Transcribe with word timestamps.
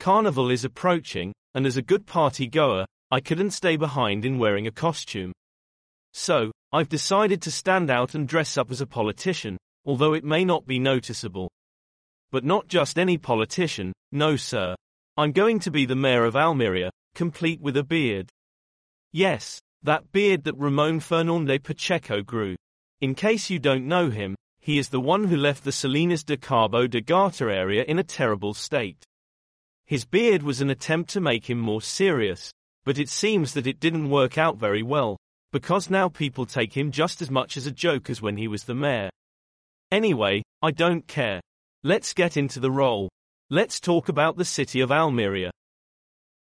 Carnival 0.00 0.50
is 0.50 0.64
approaching, 0.64 1.32
and 1.54 1.66
as 1.66 1.76
a 1.76 1.82
good 1.82 2.06
party 2.06 2.46
goer, 2.46 2.84
I 3.10 3.20
couldn't 3.20 3.50
stay 3.50 3.76
behind 3.76 4.24
in 4.24 4.38
wearing 4.38 4.66
a 4.66 4.72
costume. 4.72 5.32
So, 6.12 6.50
I've 6.72 6.88
decided 6.88 7.40
to 7.42 7.50
stand 7.50 7.90
out 7.90 8.14
and 8.14 8.26
dress 8.26 8.58
up 8.58 8.70
as 8.70 8.80
a 8.80 8.86
politician, 8.86 9.56
although 9.84 10.14
it 10.14 10.24
may 10.24 10.44
not 10.44 10.66
be 10.66 10.78
noticeable. 10.78 11.50
But 12.30 12.44
not 12.44 12.66
just 12.68 12.98
any 12.98 13.18
politician, 13.18 13.92
no 14.10 14.36
sir. 14.36 14.74
I'm 15.16 15.32
going 15.32 15.60
to 15.60 15.70
be 15.70 15.86
the 15.86 15.94
mayor 15.94 16.24
of 16.24 16.34
Almeria, 16.34 16.90
complete 17.14 17.60
with 17.60 17.76
a 17.76 17.84
beard. 17.84 18.28
Yes, 19.12 19.60
that 19.84 20.10
beard 20.10 20.42
that 20.44 20.56
Ramon 20.56 20.98
Fernandez 20.98 21.60
Pacheco 21.62 22.22
grew. 22.22 22.56
In 23.00 23.14
case 23.14 23.50
you 23.50 23.58
don't 23.58 23.86
know 23.86 24.10
him, 24.10 24.34
he 24.60 24.78
is 24.78 24.88
the 24.88 25.00
one 25.00 25.24
who 25.24 25.36
left 25.36 25.62
the 25.62 25.70
Salinas 25.70 26.24
de 26.24 26.36
Cabo 26.36 26.86
de 26.86 27.00
Gata 27.00 27.44
area 27.44 27.84
in 27.84 27.98
a 27.98 28.02
terrible 28.02 28.54
state. 28.54 29.04
His 29.86 30.04
beard 30.04 30.42
was 30.42 30.60
an 30.60 30.70
attempt 30.70 31.10
to 31.10 31.20
make 31.20 31.48
him 31.48 31.58
more 31.58 31.82
serious, 31.82 32.50
but 32.84 32.98
it 32.98 33.08
seems 33.08 33.52
that 33.52 33.66
it 33.66 33.80
didn't 33.80 34.10
work 34.10 34.38
out 34.38 34.56
very 34.56 34.82
well, 34.82 35.18
because 35.52 35.90
now 35.90 36.08
people 36.08 36.46
take 36.46 36.74
him 36.74 36.90
just 36.90 37.20
as 37.20 37.30
much 37.30 37.56
as 37.56 37.66
a 37.66 37.70
joke 37.70 38.08
as 38.08 38.22
when 38.22 38.36
he 38.36 38.48
was 38.48 38.64
the 38.64 38.74
mayor. 38.74 39.10
Anyway, 39.90 40.42
I 40.62 40.70
don't 40.70 41.06
care. 41.06 41.40
Let's 41.82 42.14
get 42.14 42.36
into 42.36 42.60
the 42.60 42.70
role. 42.70 43.10
Let's 43.50 43.78
talk 43.78 44.08
about 44.08 44.36
the 44.36 44.44
city 44.44 44.80
of 44.80 44.90
Almeria. 44.90 45.50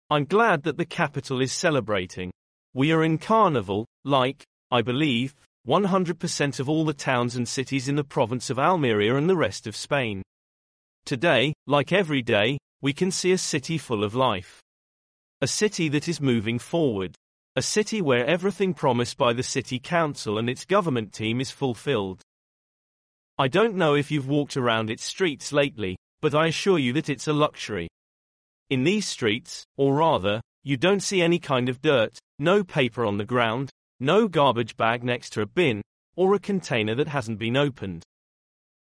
I'm 0.10 0.26
glad 0.26 0.64
that 0.64 0.78
the 0.78 0.86
capital 0.86 1.42
is 1.42 1.52
celebrating. 1.52 2.32
We 2.74 2.92
are 2.92 3.04
in 3.04 3.18
carnival, 3.18 3.86
like, 4.06 4.44
I 4.72 4.82
believe, 4.82 5.36
100% 5.68 6.60
of 6.60 6.70
all 6.70 6.86
the 6.86 6.94
towns 6.94 7.36
and 7.36 7.48
cities 7.48 7.88
in 7.88 7.96
the 7.96 8.04
province 8.04 8.50
of 8.50 8.58
Almeria 8.58 9.16
and 9.16 9.30
the 9.30 9.36
rest 9.36 9.68
of 9.68 9.76
Spain. 9.76 10.22
Today, 11.06 11.54
like 11.68 11.92
every 11.92 12.22
day, 12.22 12.58
we 12.84 12.92
can 12.92 13.10
see 13.10 13.32
a 13.32 13.38
city 13.38 13.78
full 13.78 14.04
of 14.04 14.14
life. 14.14 14.62
A 15.42 15.48
city 15.48 15.88
that 15.88 16.10
is 16.10 16.20
moving 16.20 16.60
forward. 16.60 17.16
A 17.56 17.62
city 17.62 18.02
where 18.02 18.26
everything 18.26 18.74
promised 18.74 19.18
by 19.18 19.32
the 19.32 19.42
city 19.42 19.80
council 19.80 20.38
and 20.38 20.50
its 20.50 20.66
government 20.66 21.14
team 21.14 21.40
is 21.40 21.50
fulfilled. 21.50 22.22
I 23.38 23.48
don't 23.48 23.76
know 23.76 23.96
if 23.96 24.12
you've 24.12 24.28
walked 24.28 24.58
around 24.58 24.90
its 24.90 25.06
streets 25.06 25.54
lately, 25.54 25.96
but 26.22 26.36
I 26.36 26.48
assure 26.48 26.78
you 26.78 26.92
that 26.94 27.08
it's 27.08 27.30
a 27.30 27.32
luxury. 27.32 27.88
In 28.70 28.84
these 28.84 29.08
streets, 29.08 29.64
or 29.78 29.96
rather, 29.96 30.42
you 30.66 30.76
don't 30.76 31.02
see 31.02 31.22
any 31.22 31.40
kind 31.40 31.70
of 31.70 31.82
dirt, 31.82 32.20
no 32.38 32.66
paper 32.66 33.06
on 33.06 33.18
the 33.18 33.24
ground, 33.24 33.70
no 34.02 34.28
garbage 34.28 34.76
bag 34.76 35.06
next 35.06 35.30
to 35.32 35.42
a 35.42 35.46
bin, 35.46 35.82
or 36.18 36.34
a 36.34 36.40
container 36.40 36.96
that 36.96 37.08
hasn't 37.08 37.40
been 37.40 37.56
opened. 37.56 38.04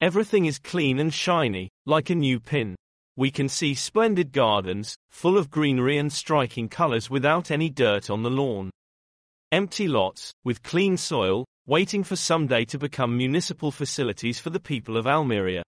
Everything 0.02 0.46
is 0.46 0.58
clean 0.58 0.98
and 0.98 1.14
shiny, 1.14 1.70
like 1.86 2.10
a 2.10 2.16
new 2.16 2.40
pin. 2.40 2.76
We 3.17 3.31
can 3.31 3.50
see 3.50 3.73
splendid 3.73 4.31
gardens, 4.31 4.95
full 5.09 5.38
of 5.38 5.50
greenery 5.50 5.98
and 5.98 6.12
striking 6.12 6.70
colors 6.70 7.09
without 7.09 7.52
any 7.52 7.70
dirt 7.70 8.09
on 8.09 8.23
the 8.23 8.30
lawn. 8.30 8.70
Empty 9.52 9.88
lots, 9.88 10.31
with 10.44 10.64
clean 10.64 10.95
soil, 10.95 11.45
waiting 11.68 12.03
for 12.03 12.16
someday 12.16 12.63
to 12.66 12.80
become 12.80 13.18
municipal 13.18 13.72
facilities 13.72 14.40
for 14.40 14.50
the 14.50 14.59
people 14.59 14.96
of 14.96 15.06
Almeria. 15.06 15.63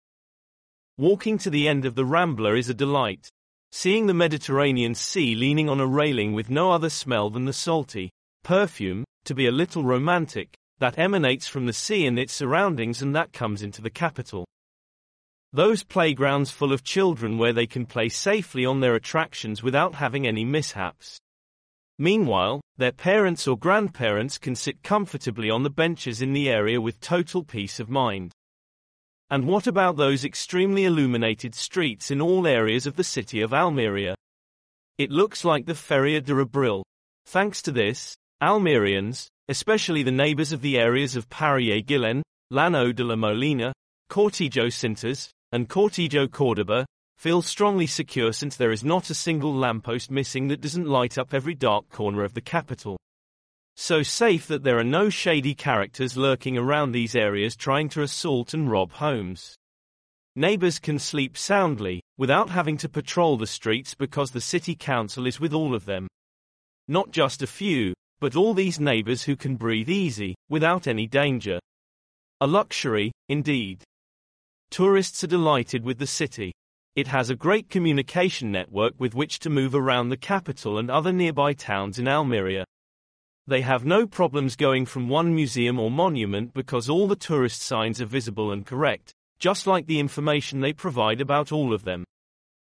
Walking 0.97 1.37
to 1.39 1.49
the 1.49 1.67
end 1.67 1.85
of 1.85 1.95
the 1.95 2.05
Rambla 2.05 2.57
is 2.57 2.69
a 2.69 2.73
delight. 2.73 3.27
Seeing 3.71 4.07
the 4.07 4.13
Mediterranean 4.13 4.95
Sea 4.95 5.35
leaning 5.35 5.67
on 5.67 5.79
a 5.79 5.87
railing 5.87 6.33
with 6.33 6.49
no 6.49 6.71
other 6.71 6.89
smell 6.89 7.29
than 7.29 7.45
the 7.45 7.53
salty 7.53 8.09
perfume, 8.43 9.03
to 9.25 9.33
be 9.33 9.47
a 9.47 9.51
little 9.51 9.83
romantic, 9.83 10.53
that 10.79 10.99
emanates 10.99 11.47
from 11.47 11.65
the 11.65 11.73
sea 11.73 12.05
and 12.05 12.19
its 12.19 12.33
surroundings 12.33 13.01
and 13.01 13.15
that 13.15 13.33
comes 13.33 13.61
into 13.61 13.81
the 13.81 13.89
capital. 13.89 14.45
Those 15.55 15.83
playgrounds 15.83 16.49
full 16.49 16.73
of 16.73 16.83
children 16.83 17.37
where 17.37 17.53
they 17.53 17.67
can 17.67 17.85
play 17.85 18.09
safely 18.09 18.65
on 18.65 18.79
their 18.79 18.95
attractions 18.95 19.61
without 19.61 19.93
having 19.93 20.25
any 20.25 20.43
mishaps. 20.43 21.19
Meanwhile, 21.99 22.59
their 22.77 22.91
parents 22.91 23.47
or 23.47 23.55
grandparents 23.55 24.39
can 24.39 24.55
sit 24.55 24.81
comfortably 24.81 25.51
on 25.51 25.61
the 25.61 25.69
benches 25.69 26.23
in 26.23 26.33
the 26.33 26.49
area 26.49 26.81
with 26.81 26.99
total 26.99 27.43
peace 27.43 27.79
of 27.79 27.87
mind. 27.87 28.31
And 29.29 29.45
what 29.45 29.67
about 29.67 29.95
those 29.95 30.25
extremely 30.25 30.85
illuminated 30.85 31.53
streets 31.53 32.09
in 32.09 32.19
all 32.19 32.47
areas 32.47 32.87
of 32.87 32.95
the 32.95 33.03
city 33.03 33.41
of 33.41 33.53
Almeria? 33.53 34.15
It 34.97 35.11
looks 35.11 35.45
like 35.45 35.67
the 35.67 35.75
Feria 35.75 36.21
de 36.21 36.33
Abril. 36.33 36.81
Thanks 37.27 37.61
to 37.61 37.71
this, 37.71 38.15
Almerians, 38.41 39.27
especially 39.49 40.01
the 40.01 40.11
neighbors 40.11 40.51
of 40.51 40.61
the 40.61 40.79
areas 40.79 41.15
of 41.15 41.29
Parille 41.29 41.83
Guillen, 41.83 42.23
Lano 42.51 42.93
de 42.93 43.03
la 43.03 43.15
Molina, 43.15 43.71
Cortijo 44.09 44.67
Cintas, 44.67 45.29
and 45.53 45.69
Cortijo 45.69 46.29
Cordoba, 46.29 46.83
feel 47.15 47.43
strongly 47.43 47.85
secure 47.85 48.33
since 48.33 48.55
there 48.55 48.71
is 48.71 48.83
not 48.83 49.11
a 49.11 49.13
single 49.13 49.53
lamppost 49.53 50.09
missing 50.09 50.47
that 50.47 50.61
doesn't 50.61 50.87
light 50.87 51.19
up 51.19 51.31
every 51.31 51.53
dark 51.53 51.87
corner 51.89 52.23
of 52.23 52.33
the 52.33 52.41
capital. 52.41 52.97
So 53.77 54.01
safe 54.01 54.47
that 54.47 54.63
there 54.63 54.79
are 54.79 54.83
no 54.83 55.11
shady 55.11 55.53
characters 55.53 56.17
lurking 56.17 56.57
around 56.57 56.91
these 56.91 57.15
areas 57.15 57.55
trying 57.55 57.87
to 57.89 58.01
assault 58.01 58.55
and 58.55 58.69
rob 58.69 58.93
homes. 58.93 59.55
Neighbors 60.35 60.79
can 60.79 60.97
sleep 60.97 61.37
soundly, 61.37 62.01
without 62.17 62.49
having 62.49 62.77
to 62.77 62.89
patrol 62.89 63.37
the 63.37 63.45
streets 63.45 63.93
because 63.93 64.31
the 64.31 64.41
city 64.41 64.73
council 64.73 65.27
is 65.27 65.39
with 65.39 65.53
all 65.53 65.75
of 65.75 65.85
them. 65.85 66.07
Not 66.87 67.11
just 67.11 67.43
a 67.43 67.47
few, 67.47 67.93
but 68.19 68.35
all 68.35 68.55
these 68.55 68.79
neighbors 68.79 69.21
who 69.21 69.35
can 69.35 69.55
breathe 69.55 69.89
easy, 69.89 70.33
without 70.49 70.87
any 70.87 71.05
danger. 71.05 71.59
A 72.41 72.47
luxury, 72.47 73.11
indeed. 73.29 73.83
Tourists 74.73 75.23
are 75.23 75.27
delighted 75.27 75.85
with 75.85 75.99
the 75.99 76.07
city. 76.07 76.51
It 76.95 77.05
has 77.05 77.29
a 77.29 77.35
great 77.35 77.69
communication 77.69 78.51
network 78.51 78.95
with 78.97 79.13
which 79.13 79.37
to 79.41 79.51
move 79.51 79.75
around 79.75 80.09
the 80.09 80.17
capital 80.17 80.79
and 80.79 80.89
other 80.89 81.13
nearby 81.13 81.53
towns 81.53 81.99
in 81.99 82.07
Almeria. 82.07 82.65
They 83.45 83.61
have 83.61 83.85
no 83.85 84.07
problems 84.07 84.55
going 84.55 84.87
from 84.87 85.09
one 85.09 85.35
museum 85.35 85.79
or 85.79 85.91
monument 85.91 86.55
because 86.55 86.89
all 86.89 87.07
the 87.07 87.15
tourist 87.15 87.61
signs 87.61 88.01
are 88.01 88.07
visible 88.07 88.51
and 88.51 88.65
correct, 88.65 89.11
just 89.37 89.67
like 89.67 89.85
the 89.85 89.99
information 89.99 90.59
they 90.59 90.73
provide 90.73 91.21
about 91.21 91.51
all 91.51 91.71
of 91.71 91.83
them. 91.83 92.03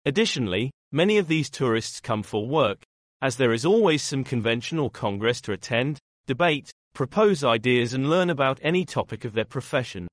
Additionally, 0.04 0.72
many 0.92 1.20
of 1.20 1.28
these 1.28 1.48
tourists 1.48 2.00
come 2.00 2.24
for 2.24 2.48
work, 2.48 2.82
as 3.22 3.36
there 3.36 3.54
is 3.54 3.66
always 3.66 4.02
some 4.02 4.24
convention 4.24 4.80
or 4.80 4.90
congress 4.90 5.40
to 5.42 5.52
attend, 5.52 6.00
debate, 6.26 6.72
propose 6.96 7.44
ideas 7.44 7.94
and 7.94 8.10
learn 8.10 8.32
about 8.32 8.58
any 8.64 8.84
topic 8.84 9.26
of 9.26 9.34
their 9.34 9.46
profession. 9.46 10.08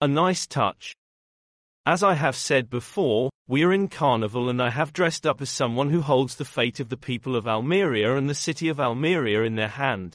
A 0.00 0.06
nice 0.06 0.46
touch. 0.46 0.94
As 1.84 2.04
I 2.04 2.14
have 2.14 2.36
said 2.36 2.70
before, 2.70 3.30
we 3.48 3.64
are 3.64 3.72
in 3.72 3.88
Carnival 3.88 4.48
and 4.48 4.62
I 4.62 4.70
have 4.70 4.92
dressed 4.92 5.26
up 5.26 5.42
as 5.42 5.50
someone 5.50 5.90
who 5.90 6.02
holds 6.02 6.36
the 6.36 6.44
fate 6.44 6.78
of 6.78 6.88
the 6.88 6.96
people 6.96 7.34
of 7.34 7.48
Almeria 7.48 8.16
and 8.16 8.30
the 8.30 8.34
city 8.34 8.68
of 8.68 8.78
Almeria 8.78 9.42
in 9.42 9.56
their 9.56 9.66
hand. 9.66 10.14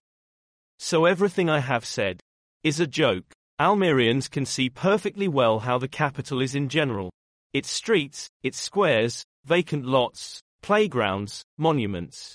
So 0.80 1.04
everything 1.04 1.50
I 1.50 1.60
have 1.60 1.84
said 1.84 2.22
is 2.64 2.80
a 2.80 2.88
joke. 2.88 3.26
Almerians 3.60 4.30
can 4.30 4.46
see 4.46 4.70
perfectly 4.70 5.28
well 5.28 5.60
how 5.60 5.78
the 5.78 5.90
capital 5.90 6.42
is 6.42 6.56
in 6.56 6.70
general. 6.70 7.12
Its 7.52 7.70
streets, 7.70 8.30
its 8.42 8.62
squares, 8.62 9.26
vacant 9.44 9.84
lots, 9.84 10.40
playgrounds, 10.62 11.44
monuments. 11.58 12.34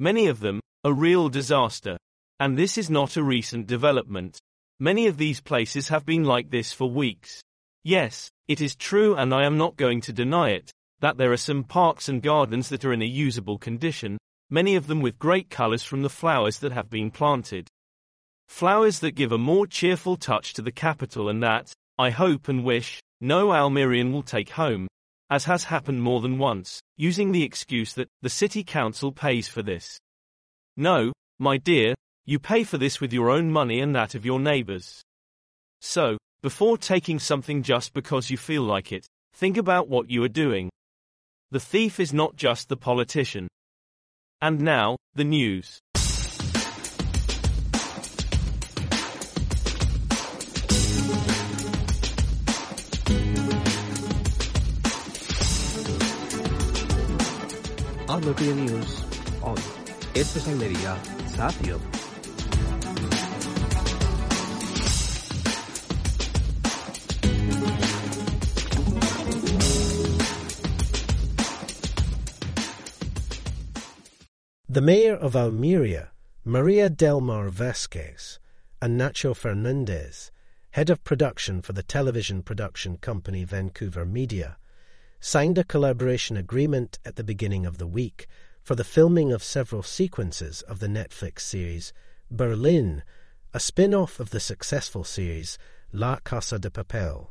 Many 0.00 0.26
of 0.26 0.40
them, 0.40 0.58
a 0.82 0.92
real 0.92 1.28
disaster. 1.28 1.96
And 2.40 2.58
this 2.58 2.76
is 2.76 2.90
not 2.90 3.16
a 3.16 3.22
recent 3.22 3.68
development. 3.68 4.40
Many 4.78 5.06
of 5.06 5.16
these 5.16 5.40
places 5.40 5.88
have 5.88 6.04
been 6.04 6.24
like 6.24 6.50
this 6.50 6.70
for 6.70 6.90
weeks. 6.90 7.40
Yes, 7.82 8.30
it 8.46 8.60
is 8.60 8.76
true 8.76 9.16
and 9.16 9.32
I 9.32 9.46
am 9.46 9.56
not 9.56 9.76
going 9.76 10.02
to 10.02 10.12
deny 10.12 10.50
it, 10.50 10.70
that 11.00 11.16
there 11.16 11.32
are 11.32 11.38
some 11.38 11.64
parks 11.64 12.10
and 12.10 12.20
gardens 12.20 12.68
that 12.68 12.84
are 12.84 12.92
in 12.92 13.00
a 13.00 13.06
usable 13.06 13.56
condition, 13.56 14.18
many 14.50 14.76
of 14.76 14.86
them 14.86 15.00
with 15.00 15.18
great 15.18 15.48
colors 15.48 15.82
from 15.82 16.02
the 16.02 16.10
flowers 16.10 16.58
that 16.58 16.72
have 16.72 16.90
been 16.90 17.10
planted. 17.10 17.68
Flowers 18.48 18.98
that 19.00 19.12
give 19.12 19.32
a 19.32 19.38
more 19.38 19.66
cheerful 19.66 20.16
touch 20.16 20.52
to 20.52 20.62
the 20.62 20.72
capital 20.72 21.30
and 21.30 21.42
that, 21.42 21.72
I 21.96 22.10
hope 22.10 22.48
and 22.48 22.62
wish, 22.62 23.00
no 23.22 23.52
Almerian 23.52 24.12
will 24.12 24.22
take 24.22 24.50
home, 24.50 24.88
as 25.30 25.46
has 25.46 25.64
happened 25.64 26.02
more 26.02 26.20
than 26.20 26.36
once, 26.36 26.80
using 26.98 27.32
the 27.32 27.44
excuse 27.44 27.94
that 27.94 28.08
the 28.20 28.28
city 28.28 28.62
council 28.62 29.10
pays 29.10 29.48
for 29.48 29.62
this. 29.62 29.98
No, 30.76 31.12
my 31.38 31.56
dear, 31.56 31.94
you 32.28 32.40
pay 32.40 32.64
for 32.64 32.76
this 32.76 33.00
with 33.00 33.12
your 33.12 33.30
own 33.30 33.52
money 33.52 33.80
and 33.80 33.94
that 33.94 34.16
of 34.16 34.26
your 34.26 34.40
neighbors. 34.40 35.00
So, 35.80 36.18
before 36.42 36.76
taking 36.76 37.20
something 37.20 37.62
just 37.62 37.94
because 37.94 38.30
you 38.30 38.36
feel 38.36 38.62
like 38.62 38.90
it, 38.90 39.06
think 39.32 39.56
about 39.56 39.88
what 39.88 40.10
you 40.10 40.24
are 40.24 40.28
doing. 40.28 40.68
The 41.52 41.60
thief 41.60 42.00
is 42.00 42.12
not 42.12 42.34
just 42.34 42.68
the 42.68 42.76
politician. 42.76 43.46
And 44.42 44.60
now, 44.60 44.96
the 45.14 45.22
news. 45.22 45.78
Almeria 58.08 58.54
News 58.54 59.02
on 59.42 59.56
Edpesan 60.14 60.58
Media 60.58 60.98
Satyo. 61.26 61.95
The 74.76 74.82
mayor 74.82 75.14
of 75.14 75.34
Almeria, 75.34 76.10
Maria 76.44 76.90
del 76.90 77.22
Mar 77.22 77.48
Vázquez, 77.48 78.38
and 78.82 79.00
Nacho 79.00 79.34
Fernandez, 79.34 80.30
head 80.72 80.90
of 80.90 81.02
production 81.02 81.62
for 81.62 81.72
the 81.72 81.82
television 81.82 82.42
production 82.42 82.98
company 82.98 83.42
Vancouver 83.42 84.04
Media, 84.04 84.58
signed 85.18 85.56
a 85.56 85.64
collaboration 85.64 86.36
agreement 86.36 86.98
at 87.06 87.16
the 87.16 87.24
beginning 87.24 87.64
of 87.64 87.78
the 87.78 87.86
week 87.86 88.26
for 88.60 88.74
the 88.74 88.84
filming 88.84 89.32
of 89.32 89.42
several 89.42 89.82
sequences 89.82 90.60
of 90.60 90.80
the 90.80 90.88
Netflix 90.88 91.40
series 91.40 91.94
Berlin, 92.30 93.02
a 93.54 93.58
spin 93.58 93.94
off 93.94 94.20
of 94.20 94.28
the 94.28 94.40
successful 94.40 95.04
series 95.04 95.56
La 95.90 96.16
Casa 96.16 96.58
de 96.58 96.68
Papel. 96.68 97.28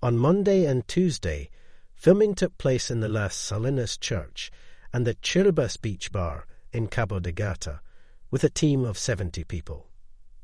On 0.00 0.16
Monday 0.16 0.64
and 0.64 0.86
Tuesday, 0.86 1.50
filming 1.96 2.36
took 2.36 2.56
place 2.56 2.88
in 2.88 3.00
the 3.00 3.08
Las 3.08 3.34
Salinas 3.34 3.96
Church 3.96 4.52
and 4.96 5.06
the 5.06 5.14
Chiribas 5.16 5.78
Beach 5.78 6.10
Bar 6.10 6.46
in 6.72 6.86
Cabo 6.86 7.20
de 7.20 7.30
Gata, 7.30 7.82
with 8.30 8.42
a 8.42 8.48
team 8.48 8.82
of 8.82 8.96
70 8.96 9.44
people. 9.44 9.88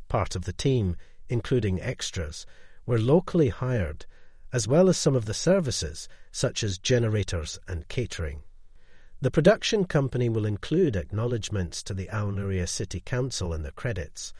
Part 0.08 0.36
of 0.36 0.44
the 0.44 0.52
team, 0.52 0.94
including 1.30 1.80
extras, 1.80 2.44
were 2.84 2.98
locally 2.98 3.48
hired, 3.48 4.04
as 4.52 4.68
well 4.68 4.90
as 4.90 4.98
some 4.98 5.16
of 5.16 5.24
the 5.24 5.32
services, 5.32 6.06
such 6.30 6.62
as 6.62 6.76
generators 6.76 7.58
and 7.66 7.88
catering. 7.88 8.42
The 9.22 9.30
production 9.30 9.86
company 9.86 10.28
will 10.28 10.44
include 10.44 10.96
acknowledgements 10.96 11.82
to 11.84 11.94
the 11.94 12.10
Almeria 12.10 12.66
City 12.66 13.00
Council 13.00 13.54
in 13.54 13.62
the 13.62 13.72
credits, 13.72 14.34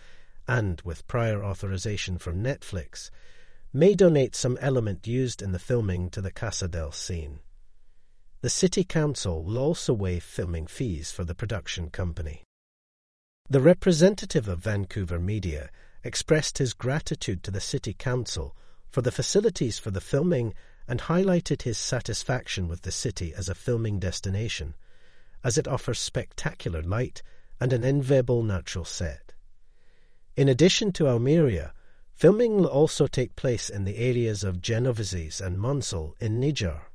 and, 0.47 0.83
with 0.83 1.09
prior 1.09 1.43
authorization 1.43 2.19
from 2.19 2.45
Netflix, 2.45 3.09
may 3.73 3.95
donate 3.95 4.37
some 4.37 4.59
element 4.61 5.07
used 5.07 5.41
in 5.41 5.53
the 5.53 5.59
filming 5.59 6.11
to 6.11 6.21
the 6.21 6.31
Casa 6.31 6.69
del 6.69 6.91
Cine. 6.91 7.39
The 8.43 8.51
City 8.51 8.83
Council 8.83 9.45
will 9.45 9.57
also 9.57 9.95
waive 9.95 10.25
filming 10.25 10.67
fees 10.67 11.13
for 11.13 11.23
the 11.23 11.33
production 11.33 11.91
company. 11.91 12.43
The 13.49 13.61
representative 13.61 14.49
of 14.49 14.59
Vancouver 14.59 15.21
Media 15.21 15.71
expressed 16.03 16.59
his 16.59 16.73
gratitude 16.75 17.45
to 17.45 17.53
the 17.53 17.61
City 17.61 17.95
Council 17.95 18.57
for 18.89 19.01
the 19.01 19.13
facilities 19.13 19.79
for 19.79 19.93
the 19.93 20.01
filming 20.01 20.55
and 20.89 21.03
highlighted 21.03 21.63
his 21.63 21.79
satisfaction 21.79 22.67
with 22.67 22.83
the 22.83 22.91
city 22.91 23.33
as 23.33 23.49
a 23.49 23.55
filming 23.55 24.01
destination, 24.01 24.75
as 25.45 25.57
it 25.57 25.69
offers 25.69 26.01
spectacular 26.01 26.83
light 26.83 27.23
and 27.61 27.73
an 27.73 27.85
enviable 27.85 28.43
natural 28.43 28.85
set. 28.85 29.35
In 30.35 30.49
addition 30.49 30.91
to 30.95 31.07
Almeria, 31.07 31.73
filming 32.13 32.57
will 32.57 32.67
also 32.67 33.07
take 33.07 33.37
place 33.37 33.71
in 33.71 33.85
the 33.85 33.99
areas 33.99 34.43
of 34.43 34.61
Genoveses 34.61 35.41
and 35.41 35.61
Monsul 35.61 36.17
in 36.19 36.41
Níjar. 36.41 36.87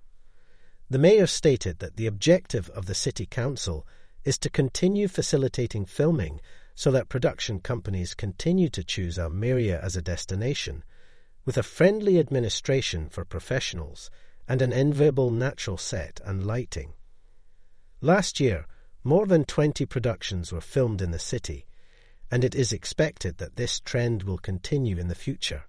The 0.89 0.97
mayor 0.97 1.27
stated 1.27 1.79
that 1.79 1.97
the 1.97 2.07
objective 2.07 2.69
of 2.69 2.85
the 2.85 2.95
city 2.95 3.25
council 3.25 3.85
is 4.23 4.37
to 4.37 4.49
continue 4.49 5.09
facilitating 5.09 5.85
filming 5.85 6.39
so 6.75 6.91
that 6.91 7.09
production 7.09 7.59
companies 7.59 8.13
continue 8.13 8.69
to 8.69 8.85
choose 8.85 9.19
Almeria 9.19 9.81
as 9.81 9.97
a 9.97 10.01
destination, 10.01 10.85
with 11.43 11.57
a 11.57 11.63
friendly 11.63 12.19
administration 12.19 13.09
for 13.09 13.25
professionals 13.25 14.09
and 14.47 14.61
an 14.61 14.71
enviable 14.71 15.29
natural 15.29 15.75
set 15.75 16.21
and 16.23 16.47
lighting. 16.47 16.93
Last 17.99 18.39
year, 18.39 18.65
more 19.03 19.25
than 19.25 19.43
20 19.43 19.85
productions 19.87 20.53
were 20.53 20.61
filmed 20.61 21.01
in 21.01 21.11
the 21.11 21.19
city, 21.19 21.65
and 22.31 22.45
it 22.45 22.55
is 22.55 22.71
expected 22.71 23.39
that 23.39 23.57
this 23.57 23.81
trend 23.81 24.23
will 24.23 24.37
continue 24.37 24.97
in 24.97 25.09
the 25.09 25.15
future. 25.15 25.63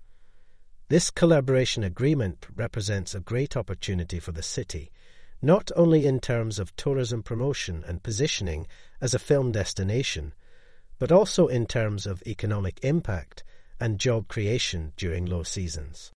This 0.89 1.11
collaboration 1.11 1.83
agreement 1.83 2.47
represents 2.55 3.17
a 3.17 3.21
great 3.21 3.57
opportunity 3.57 4.21
for 4.21 4.31
the 4.31 4.45
city 4.45 4.93
not 5.41 5.71
only 5.77 6.07
in 6.07 6.21
terms 6.21 6.59
of 6.59 6.75
tourism 6.77 7.23
promotion 7.23 7.85
and 7.87 8.03
positioning 8.03 8.67
as 9.01 9.15
a 9.15 9.19
film 9.19 9.53
destination, 9.53 10.33
but 10.99 11.13
also 11.13 11.47
in 11.47 11.67
terms 11.67 12.07
of 12.07 12.23
economic 12.27 12.81
impact 12.83 13.45
and 13.81 14.01
job 14.01 14.27
creation 14.29 14.93
during 14.97 15.25
low 15.25 15.43
seasons. 15.43 16.11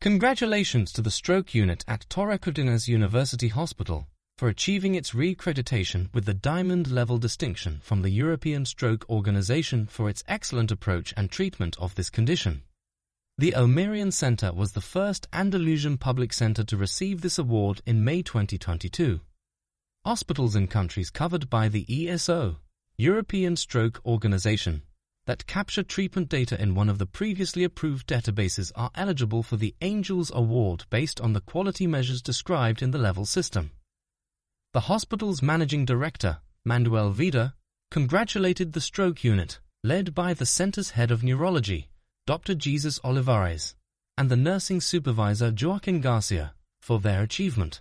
Congratulations 0.00 0.92
to 0.92 1.02
the 1.02 1.10
stroke 1.10 1.54
unit 1.54 1.84
at 1.88 2.06
Torre 2.08 2.38
University 2.86 3.48
Hospital 3.48 4.06
for 4.38 4.48
achieving 4.48 4.94
its 4.94 5.14
re-accreditation 5.14 6.12
with 6.14 6.26
the 6.26 6.34
Diamond 6.34 6.90
Level 6.90 7.18
distinction 7.18 7.80
from 7.82 8.02
the 8.02 8.10
European 8.10 8.66
Stroke 8.66 9.08
Organization 9.08 9.86
for 9.86 10.10
its 10.10 10.22
excellent 10.28 10.70
approach 10.70 11.14
and 11.16 11.30
treatment 11.30 11.76
of 11.78 11.94
this 11.94 12.10
condition. 12.10 12.62
The 13.38 13.54
Almerian 13.54 14.12
Center 14.12 14.50
was 14.50 14.72
the 14.72 14.80
first 14.80 15.28
Andalusian 15.30 15.98
public 15.98 16.32
center 16.32 16.64
to 16.64 16.76
receive 16.78 17.20
this 17.20 17.38
award 17.38 17.82
in 17.84 18.02
May 18.02 18.22
2022. 18.22 19.20
Hospitals 20.06 20.56
in 20.56 20.68
countries 20.68 21.10
covered 21.10 21.50
by 21.50 21.68
the 21.68 21.84
ESO, 21.86 22.56
European 22.96 23.56
Stroke 23.56 24.00
Organization, 24.06 24.84
that 25.26 25.46
capture 25.46 25.82
treatment 25.82 26.30
data 26.30 26.58
in 26.58 26.74
one 26.74 26.88
of 26.88 26.96
the 26.96 27.04
previously 27.04 27.62
approved 27.62 28.06
databases 28.06 28.72
are 28.74 28.90
eligible 28.94 29.42
for 29.42 29.58
the 29.58 29.74
Angels 29.82 30.32
Award 30.34 30.86
based 30.88 31.20
on 31.20 31.34
the 31.34 31.42
quality 31.42 31.86
measures 31.86 32.22
described 32.22 32.80
in 32.80 32.90
the 32.90 32.98
level 32.98 33.26
system. 33.26 33.70
The 34.72 34.88
hospital's 34.88 35.42
managing 35.42 35.84
director, 35.84 36.38
Manuel 36.64 37.10
Vida, 37.10 37.54
congratulated 37.90 38.72
the 38.72 38.80
stroke 38.80 39.22
unit, 39.22 39.60
led 39.84 40.14
by 40.14 40.32
the 40.32 40.46
center's 40.46 40.92
head 40.92 41.10
of 41.10 41.22
neurology, 41.22 41.90
Dr. 42.26 42.56
Jesus 42.56 42.98
Olivares, 43.04 43.76
and 44.18 44.28
the 44.28 44.36
nursing 44.36 44.80
supervisor 44.80 45.54
Joaquin 45.56 46.00
Garcia 46.00 46.54
for 46.80 46.98
their 46.98 47.22
achievement. 47.22 47.80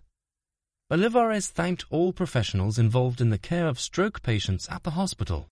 Olivares 0.92 1.48
thanked 1.48 1.86
all 1.90 2.14
professionals 2.14 2.78
involved 2.78 3.22
in 3.22 3.32
the 3.32 3.40
care 3.40 3.68
of 3.68 3.80
stroke 3.80 4.22
patients 4.22 4.70
at 4.70 4.84
the 4.84 4.92
hospital. 4.92 5.48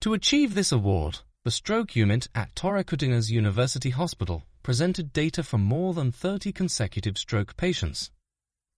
To 0.00 0.14
achieve 0.14 0.54
this 0.54 0.72
award, 0.72 1.18
the 1.44 1.50
stroke 1.50 1.94
unit 1.94 2.28
at 2.34 2.56
Torre 2.56 2.82
Cárdenas 2.82 3.30
University 3.30 3.90
Hospital 3.90 4.44
presented 4.62 5.12
data 5.12 5.42
from 5.42 5.62
more 5.62 5.92
than 5.92 6.10
30 6.10 6.52
consecutive 6.52 7.18
stroke 7.18 7.54
patients. 7.58 8.10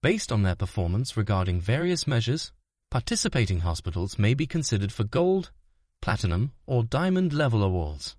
Based 0.02 0.32
on 0.32 0.42
their 0.42 0.56
performance 0.56 1.16
regarding 1.16 1.60
various 1.60 2.08
measures, 2.08 2.50
participating 2.90 3.60
hospitals 3.60 4.18
may 4.18 4.34
be 4.34 4.48
considered 4.48 4.90
for 4.90 5.04
gold, 5.04 5.52
platinum, 6.02 6.50
or 6.66 6.82
diamond 6.82 7.32
level 7.32 7.62
awards 7.62 8.16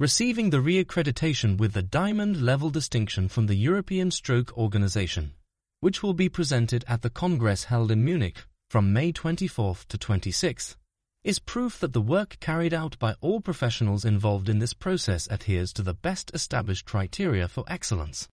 receiving 0.00 0.50
the 0.50 0.60
re-accreditation 0.60 1.56
with 1.56 1.72
the 1.72 1.82
Diamond 1.82 2.42
Level 2.42 2.68
distinction 2.68 3.28
from 3.28 3.46
the 3.46 3.54
European 3.54 4.10
Stroke 4.10 4.56
Organization, 4.58 5.34
which 5.78 6.02
will 6.02 6.14
be 6.14 6.28
presented 6.28 6.84
at 6.88 7.02
the 7.02 7.10
Congress 7.10 7.64
held 7.64 7.92
in 7.92 8.04
Munich 8.04 8.42
from 8.68 8.92
May 8.92 9.12
24th 9.12 9.86
to 9.86 9.96
26th, 9.96 10.74
is 11.22 11.38
proof 11.38 11.78
that 11.78 11.92
the 11.92 12.00
work 12.00 12.38
carried 12.40 12.74
out 12.74 12.98
by 12.98 13.14
all 13.20 13.40
professionals 13.40 14.04
involved 14.04 14.48
in 14.48 14.58
this 14.58 14.74
process 14.74 15.28
adheres 15.30 15.72
to 15.72 15.82
the 15.82 15.94
best 15.94 16.32
established 16.34 16.84
criteria 16.84 17.46
for 17.46 17.62
excellence. 17.68 18.28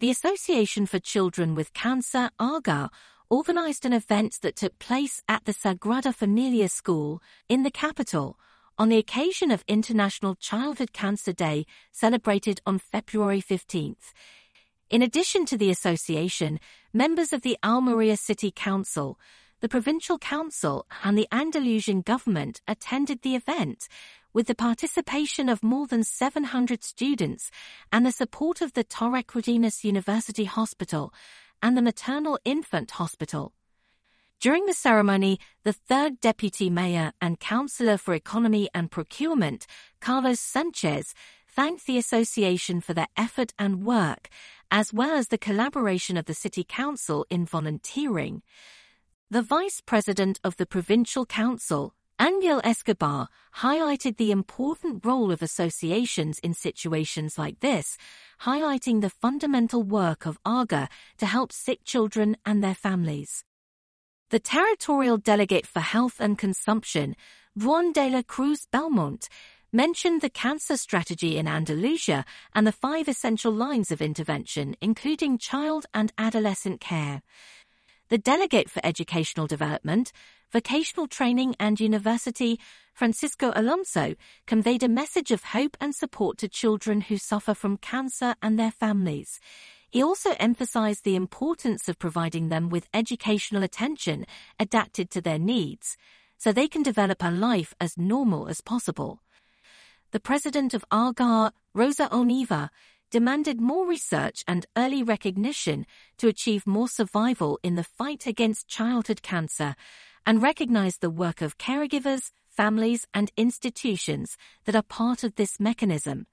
The 0.00 0.10
Association 0.10 0.84
for 0.84 0.98
Children 0.98 1.54
with 1.54 1.72
Cancer, 1.72 2.28
ARGAR, 2.38 2.90
organised 3.32 3.86
an 3.86 3.94
event 3.94 4.36
that 4.42 4.56
took 4.56 4.78
place 4.78 5.22
at 5.26 5.46
the 5.46 5.54
Sagrada 5.54 6.14
Familia 6.14 6.68
School 6.68 7.22
in 7.48 7.62
the 7.62 7.70
capital 7.70 8.38
on 8.76 8.90
the 8.90 8.98
occasion 8.98 9.50
of 9.50 9.64
International 9.66 10.34
Childhood 10.34 10.92
Cancer 10.92 11.32
Day 11.32 11.64
celebrated 11.90 12.60
on 12.66 12.78
February 12.78 13.40
15th. 13.40 14.12
In 14.90 15.00
addition 15.00 15.46
to 15.46 15.56
the 15.56 15.70
association, 15.70 16.60
members 16.92 17.32
of 17.32 17.40
the 17.40 17.56
Almeria 17.64 18.18
City 18.18 18.52
Council, 18.54 19.18
the 19.60 19.68
Provincial 19.68 20.18
Council 20.18 20.84
and 21.02 21.16
the 21.16 21.28
Andalusian 21.32 22.02
government 22.02 22.60
attended 22.68 23.22
the 23.22 23.34
event 23.34 23.88
with 24.34 24.46
the 24.46 24.54
participation 24.54 25.48
of 25.48 25.62
more 25.62 25.86
than 25.86 26.04
700 26.04 26.84
students 26.84 27.50
and 27.90 28.04
the 28.04 28.12
support 28.12 28.60
of 28.60 28.74
the 28.74 28.84
Torre 28.84 29.22
Cárdenas 29.22 29.84
University 29.84 30.44
Hospital 30.44 31.14
and 31.62 31.76
the 31.76 31.82
Maternal 31.82 32.38
Infant 32.44 32.90
Hospital. 32.92 33.54
During 34.40 34.66
the 34.66 34.74
ceremony, 34.74 35.38
the 35.62 35.72
third 35.72 36.20
deputy 36.20 36.68
mayor 36.68 37.12
and 37.20 37.38
councillor 37.38 37.96
for 37.96 38.12
economy 38.12 38.68
and 38.74 38.90
procurement, 38.90 39.66
Carlos 40.00 40.40
Sanchez, 40.40 41.14
thanked 41.48 41.86
the 41.86 41.96
association 41.96 42.80
for 42.80 42.92
their 42.92 43.06
effort 43.16 43.54
and 43.58 43.84
work, 43.84 44.28
as 44.70 44.92
well 44.92 45.12
as 45.12 45.28
the 45.28 45.38
collaboration 45.38 46.16
of 46.16 46.24
the 46.24 46.34
City 46.34 46.64
Council 46.64 47.24
in 47.30 47.46
volunteering. 47.46 48.42
The 49.30 49.42
Vice 49.42 49.80
President 49.80 50.40
of 50.42 50.56
the 50.56 50.66
Provincial 50.66 51.24
Council, 51.24 51.94
Angel 52.22 52.60
Escobar, 52.62 53.26
highlighted 53.56 54.16
the 54.16 54.30
important 54.30 55.04
role 55.04 55.32
of 55.32 55.42
associations 55.42 56.38
in 56.38 56.54
situations 56.54 57.36
like 57.36 57.58
this, 57.58 57.98
highlighting 58.42 59.00
the 59.00 59.10
fundamental 59.10 59.82
work 59.82 60.24
of 60.24 60.38
ARGAR 60.44 60.88
to 61.18 61.26
help 61.26 61.50
sick 61.50 61.80
children 61.84 62.36
and 62.46 62.62
their 62.62 62.76
families. 62.76 63.42
The 64.30 64.38
Territorial 64.38 65.16
Delegate 65.16 65.66
for 65.66 65.80
Health 65.80 66.20
and 66.20 66.38
Consumption, 66.38 67.16
Juan 67.56 67.90
de 67.90 68.08
la 68.08 68.22
Cruz 68.22 68.68
Belmonte, 68.70 69.28
mentioned 69.72 70.20
the 70.20 70.30
cancer 70.30 70.76
strategy 70.76 71.36
in 71.36 71.48
Andalusia 71.48 72.24
and 72.54 72.64
the 72.64 72.70
five 72.70 73.08
essential 73.08 73.50
lines 73.52 73.90
of 73.90 74.00
intervention, 74.00 74.76
including 74.80 75.38
child 75.38 75.86
and 75.92 76.12
adolescent 76.16 76.80
care. 76.80 77.22
The 78.10 78.18
Delegate 78.18 78.70
for 78.70 78.80
Educational 78.84 79.48
Development, 79.48 80.12
Vocational 80.52 81.06
Training 81.06 81.56
and 81.58 81.80
University, 81.80 82.60
Francisco 82.92 83.52
Alonso, 83.56 84.14
conveyed 84.46 84.82
a 84.82 84.88
message 84.88 85.30
of 85.30 85.44
hope 85.44 85.78
and 85.80 85.94
support 85.94 86.36
to 86.36 86.46
children 86.46 87.00
who 87.00 87.16
suffer 87.16 87.54
from 87.54 87.78
cancer 87.78 88.34
and 88.42 88.58
their 88.58 88.70
families. 88.70 89.40
He 89.88 90.02
also 90.02 90.34
emphasized 90.38 91.04
the 91.04 91.16
importance 91.16 91.88
of 91.88 91.98
providing 91.98 92.50
them 92.50 92.68
with 92.68 92.86
educational 92.92 93.62
attention 93.62 94.26
adapted 94.60 95.10
to 95.12 95.22
their 95.22 95.38
needs, 95.38 95.96
so 96.36 96.52
they 96.52 96.68
can 96.68 96.82
develop 96.82 97.22
a 97.22 97.30
life 97.30 97.72
as 97.80 97.96
normal 97.96 98.46
as 98.46 98.60
possible. 98.60 99.22
The 100.10 100.20
president 100.20 100.74
of 100.74 100.84
ARGAR, 100.90 101.52
Rosa 101.72 102.14
Oliva, 102.14 102.70
demanded 103.10 103.58
more 103.58 103.86
research 103.86 104.44
and 104.46 104.66
early 104.76 105.02
recognition 105.02 105.86
to 106.18 106.28
achieve 106.28 106.66
more 106.66 106.88
survival 106.88 107.58
in 107.62 107.74
the 107.74 107.84
fight 107.84 108.26
against 108.26 108.68
childhood 108.68 109.22
cancer 109.22 109.76
and 110.26 110.42
recognize 110.42 110.98
the 110.98 111.10
work 111.10 111.42
of 111.42 111.58
caregivers, 111.58 112.30
families, 112.48 113.06
and 113.14 113.32
institutions 113.36 114.36
that 114.64 114.76
are 114.76 114.82
part 114.82 115.24
of 115.24 115.34
this 115.34 115.58
mechanism. 115.58 116.26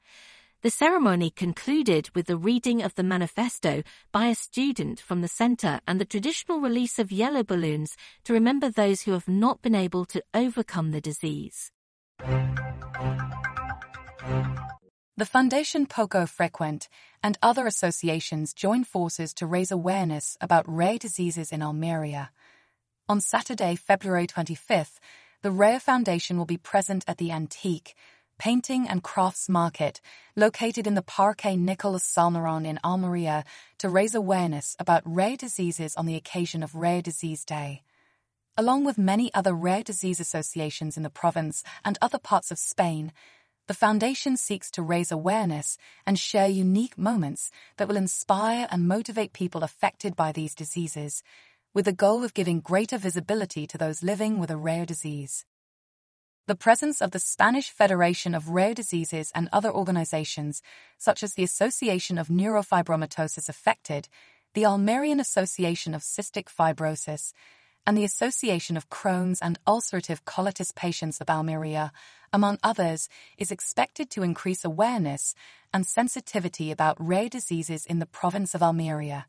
The 0.62 0.70
ceremony 0.70 1.30
concluded 1.30 2.10
with 2.14 2.28
the 2.28 2.36
reading 2.36 2.82
of 2.82 2.96
the 2.96 3.04
manifesto 3.04 3.82
by 4.12 4.26
a 4.28 4.36
student 4.36 5.00
from 5.00 5.22
the 5.22 5.30
center 5.30 5.80
and 5.88 6.02
the 6.02 6.06
traditional 6.06 6.60
release 6.60 7.00
of 7.00 7.14
yellow 7.14 7.44
balloons 7.44 7.96
to 8.26 8.34
remember 8.34 8.70
those 8.70 9.04
who 9.04 9.14
have 9.14 9.30
not 9.30 9.62
been 9.62 9.76
able 9.76 10.04
to 10.06 10.22
overcome 10.34 10.92
the 10.92 11.00
disease. 11.00 11.72
The 15.20 15.26
Foundation 15.26 15.86
Poco 15.86 16.26
Frecuente 16.26 16.88
and 17.24 17.38
other 17.42 17.66
associations 17.66 18.54
join 18.54 18.84
forces 18.84 19.34
to 19.36 19.46
raise 19.46 19.72
awareness 19.72 20.38
about 20.42 20.64
rare 20.68 20.98
diseases 20.98 21.52
in 21.52 21.62
Almeria. 21.62 22.32
On 23.10 23.20
Saturday, 23.20 23.76
February 23.76 24.28
25th, 24.28 25.00
the 25.42 25.50
Rare 25.50 25.80
Foundation 25.80 26.38
will 26.38 26.46
be 26.46 26.58
present 26.58 27.04
at 27.08 27.18
the 27.18 27.32
Antique, 27.32 27.96
Painting 28.38 28.88
and 28.88 29.02
Crafts 29.02 29.50
Market, 29.50 30.00
located 30.36 30.86
in 30.86 30.94
the 30.94 31.02
Parque 31.02 31.46
Nicolas 31.46 32.04
Salmeron 32.04 32.68
in 32.68 32.80
Almeria, 32.84 33.46
to 33.80 33.90
raise 33.90 34.14
awareness 34.14 34.76
about 34.78 35.02
rare 35.06 35.36
diseases 35.36 35.96
on 35.96 36.06
the 36.06 36.16
occasion 36.16 36.62
of 36.62 36.76
Rare 36.76 37.02
Disease 37.02 37.44
Day. 37.44 37.82
Along 38.56 38.86
with 38.86 39.00
many 39.00 39.34
other 39.34 39.56
rare 39.56 39.82
disease 39.82 40.20
associations 40.20 40.96
in 40.96 41.02
the 41.02 41.10
province 41.10 41.64
and 41.84 41.98
other 42.04 42.20
parts 42.20 42.52
of 42.52 42.60
Spain, 42.60 43.12
the 43.66 43.74
Foundation 43.74 44.38
seeks 44.38 44.70
to 44.72 44.84
raise 44.84 45.12
awareness 45.12 45.78
and 46.06 46.20
share 46.20 46.48
unique 46.48 46.96
moments 46.96 47.50
that 47.78 47.88
will 47.88 47.98
inspire 47.98 48.68
and 48.70 48.88
motivate 48.88 49.34
people 49.34 49.64
affected 49.64 50.16
by 50.16 50.32
these 50.32 50.54
diseases, 50.54 51.24
with 51.74 51.86
the 51.86 51.94
goal 51.94 52.24
of 52.24 52.34
giving 52.34 52.60
greater 52.60 52.98
visibility 52.98 53.68
to 53.68 53.78
those 53.78 54.04
living 54.04 54.40
with 54.40 54.50
a 54.50 54.58
rare 54.58 54.86
disease. 54.86 55.46
The 56.48 56.56
presence 56.56 57.00
of 57.00 57.12
the 57.12 57.20
Spanish 57.20 57.70
Federation 57.70 58.34
of 58.34 58.50
Rare 58.50 58.74
Diseases 58.74 59.32
and 59.36 59.50
other 59.54 59.72
organizations, 59.72 60.64
such 60.98 61.22
as 61.22 61.36
the 61.36 61.44
Association 61.44 62.18
of 62.18 62.30
Neurofibromatosis 62.30 63.48
Affected, 63.48 64.10
the 64.56 64.66
Almerian 64.66 65.20
Association 65.20 65.94
of 65.94 66.02
Cystic 66.02 66.46
Fibrosis, 66.46 67.34
and 67.86 67.96
the 67.96 68.04
Association 68.04 68.78
of 68.78 68.90
Crohn's 68.90 69.40
and 69.42 69.60
Ulcerative 69.68 70.24
Colitis 70.24 70.74
Patients 70.74 71.22
of 71.22 71.30
Almeria, 71.30 71.92
among 72.34 72.58
others, 72.64 73.10
is 73.38 73.52
expected 73.52 74.10
to 74.10 74.24
increase 74.24 74.66
awareness 74.66 75.36
and 75.72 75.86
sensitivity 75.86 76.72
about 76.72 76.98
rare 77.00 77.30
diseases 77.30 77.86
in 77.86 78.00
the 78.00 78.06
province 78.08 78.56
of 78.56 78.64
Almeria. 78.64 79.28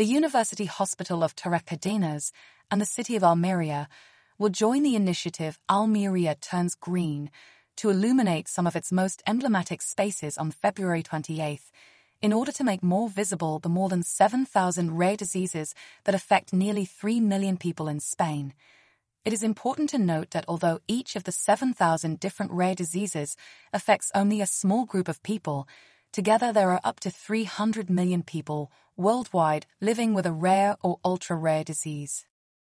The 0.00 0.06
University 0.06 0.64
Hospital 0.64 1.22
of 1.22 1.36
Torrecárdenas 1.36 2.32
and 2.70 2.80
the 2.80 2.86
city 2.86 3.16
of 3.16 3.22
Almeria 3.22 3.86
will 4.38 4.48
join 4.48 4.82
the 4.82 4.96
initiative 4.96 5.58
Almeria 5.68 6.36
Turns 6.36 6.74
Green 6.74 7.30
to 7.76 7.90
illuminate 7.90 8.48
some 8.48 8.66
of 8.66 8.74
its 8.74 8.90
most 8.90 9.22
emblematic 9.26 9.82
spaces 9.82 10.38
on 10.38 10.52
February 10.52 11.02
28th 11.02 11.70
in 12.22 12.32
order 12.32 12.50
to 12.50 12.64
make 12.64 12.82
more 12.82 13.10
visible 13.10 13.58
the 13.58 13.68
more 13.68 13.90
than 13.90 14.02
7,000 14.02 14.96
rare 14.96 15.18
diseases 15.18 15.74
that 16.04 16.14
affect 16.14 16.54
nearly 16.54 16.86
3 16.86 17.20
million 17.20 17.58
people 17.58 17.86
in 17.86 18.00
Spain. 18.00 18.54
It 19.26 19.34
is 19.34 19.42
important 19.42 19.90
to 19.90 19.98
note 19.98 20.30
that 20.30 20.46
although 20.48 20.80
each 20.88 21.14
of 21.14 21.24
the 21.24 21.32
7,000 21.32 22.18
different 22.18 22.52
rare 22.52 22.74
diseases 22.74 23.36
affects 23.70 24.10
only 24.14 24.40
a 24.40 24.46
small 24.46 24.86
group 24.86 25.08
of 25.08 25.22
people, 25.22 25.68
together 26.12 26.52
there 26.52 26.70
are 26.70 26.80
up 26.84 27.00
to 27.00 27.10
300 27.10 27.88
million 27.90 28.22
people 28.22 28.70
worldwide 28.96 29.66
living 29.80 30.14
with 30.14 30.26
a 30.26 30.32
rare 30.32 30.76
or 30.82 30.98
ultra 31.04 31.36
rare 31.36 31.64
disease. 31.64 32.26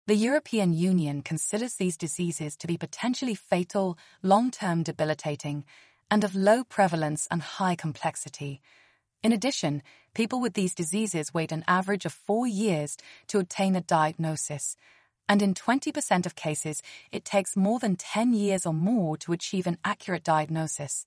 The 0.08 0.16
European 0.16 0.74
Union 0.74 1.22
considers 1.22 1.76
these 1.76 1.98
diseases 1.98 2.56
to 2.58 2.68
be 2.68 2.78
potentially 2.78 3.36
fatal, 3.36 3.98
long-term 4.24 4.84
debilitating, 4.84 5.64
and 6.10 6.24
of 6.24 6.36
low 6.36 6.64
prevalence 6.64 7.28
and 7.30 7.42
high 7.42 7.76
complexity. 7.76 8.62
In 9.24 9.32
addition, 9.32 9.84
people 10.14 10.42
with 10.42 10.54
these 10.54 10.76
diseases 10.76 11.34
wait 11.34 11.52
an 11.52 11.64
average 11.68 12.06
of 12.06 12.14
four 12.14 12.48
years 12.48 12.98
to 13.28 13.40
obtain 13.40 13.76
a 13.76 13.82
diagnosis, 13.82 14.76
and 15.30 15.42
in 15.42 15.54
20% 15.54 16.26
of 16.26 16.36
cases, 16.36 16.82
it 17.12 17.24
takes 17.24 17.56
more 17.56 17.80
than 17.80 17.96
10 17.96 18.34
years 18.34 18.66
or 18.66 18.74
more 18.74 19.16
to 19.18 19.32
achieve 19.32 19.66
an 19.66 19.78
accurate 19.86 20.24
diagnosis. 20.24 21.06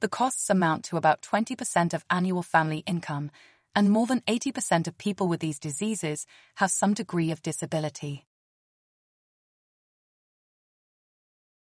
The 0.00 0.08
costs 0.08 0.50
amount 0.50 0.84
to 0.86 0.96
about 0.96 1.22
20% 1.22 1.94
of 1.94 2.04
annual 2.10 2.42
family 2.42 2.82
income, 2.86 3.30
and 3.74 3.90
more 3.90 4.06
than 4.06 4.20
80% 4.22 4.86
of 4.86 4.98
people 4.98 5.28
with 5.28 5.40
these 5.40 5.58
diseases 5.58 6.26
have 6.56 6.70
some 6.70 6.94
degree 6.94 7.30
of 7.30 7.42
disability. 7.42 8.26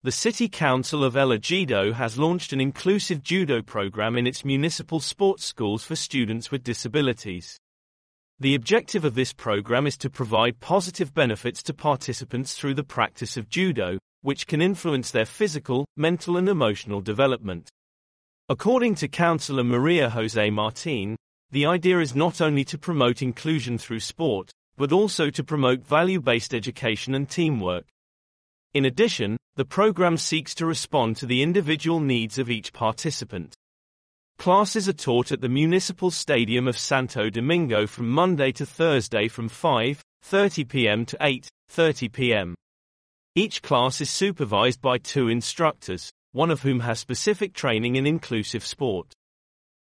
The 0.03 0.11
City 0.11 0.49
Council 0.49 1.03
of 1.03 1.15
El 1.15 1.29
Ejido 1.29 1.93
has 1.93 2.17
launched 2.17 2.51
an 2.51 2.59
inclusive 2.59 3.23
judo 3.23 3.61
program 3.61 4.17
in 4.17 4.27
its 4.27 4.43
municipal 4.43 4.99
sports 4.99 5.45
schools 5.45 5.85
for 5.85 5.95
students 5.95 6.51
with 6.51 6.61
disabilities. 6.61 7.57
The 8.37 8.55
objective 8.55 9.05
of 9.05 9.15
this 9.15 9.31
program 9.31 9.87
is 9.87 9.95
to 9.99 10.09
provide 10.09 10.59
positive 10.59 11.13
benefits 11.13 11.63
to 11.63 11.73
participants 11.73 12.53
through 12.53 12.73
the 12.73 12.83
practice 12.83 13.37
of 13.37 13.47
judo, 13.47 13.97
which 14.23 14.45
can 14.45 14.61
influence 14.61 15.11
their 15.11 15.25
physical, 15.25 15.85
mental 15.95 16.35
and 16.35 16.49
emotional 16.49 16.99
development. 16.99 17.69
According 18.53 18.93
to 18.97 19.07
Councillor 19.07 19.63
Maria 19.63 20.11
Jose 20.11 20.51
Martin, 20.51 21.15
the 21.49 21.65
idea 21.65 21.99
is 21.99 22.13
not 22.13 22.39
only 22.39 22.63
to 22.65 22.77
promote 22.77 23.23
inclusion 23.23 23.79
through 23.79 24.01
sport, 24.01 24.51
but 24.77 24.91
also 24.91 25.31
to 25.31 25.43
promote 25.43 25.83
value-based 25.83 26.53
education 26.53 27.15
and 27.15 27.27
teamwork. 27.27 27.87
In 28.75 28.85
addition, 28.85 29.37
the 29.55 29.65
program 29.65 30.17
seeks 30.17 30.53
to 30.53 30.67
respond 30.67 31.17
to 31.17 31.25
the 31.25 31.41
individual 31.41 31.99
needs 31.99 32.37
of 32.37 32.51
each 32.51 32.71
participant. 32.71 33.55
Classes 34.37 34.87
are 34.87 34.93
taught 34.93 35.31
at 35.31 35.41
the 35.41 35.49
Municipal 35.49 36.11
Stadium 36.11 36.67
of 36.67 36.77
Santo 36.77 37.31
Domingo 37.31 37.87
from 37.87 38.07
Monday 38.07 38.51
to 38.51 38.67
Thursday 38.67 39.27
from 39.27 39.49
5:30 39.49 40.69
p.m. 40.69 41.07
to 41.07 41.17
8:30 41.17 42.11
p.m. 42.11 42.53
Each 43.33 43.63
class 43.63 43.99
is 43.99 44.11
supervised 44.11 44.79
by 44.79 44.99
two 44.99 45.27
instructors, 45.27 46.11
one 46.33 46.51
of 46.51 46.61
whom 46.61 46.81
has 46.81 46.99
specific 46.99 47.53
training 47.53 47.95
in 47.95 48.05
inclusive 48.05 48.65
sport. 48.65 49.13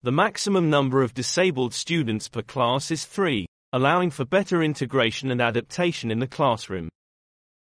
The 0.04 0.12
maximum 0.12 0.70
number 0.70 1.02
of 1.02 1.14
disabled 1.14 1.74
students 1.74 2.28
per 2.28 2.42
class 2.42 2.92
is 2.92 3.06
three, 3.06 3.46
allowing 3.72 4.12
for 4.12 4.26
better 4.26 4.62
integration 4.62 5.32
and 5.32 5.40
adaptation 5.40 6.12
in 6.12 6.20
the 6.20 6.28
classroom. 6.28 6.90